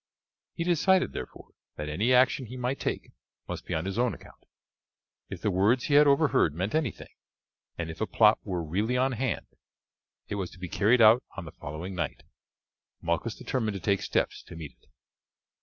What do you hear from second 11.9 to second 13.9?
night. Malchus determined to